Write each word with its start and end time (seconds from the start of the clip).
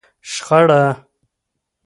شخړه 0.31 0.83